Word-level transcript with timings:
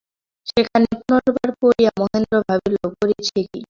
সেখানি 0.47 0.87
পুনর্বার 0.99 1.49
পড়িয়া 1.61 1.91
মহেন্দ্র 1.99 2.35
ভাবিল, 2.47 2.75
করেছি 2.93 3.29
কী। 3.43 3.59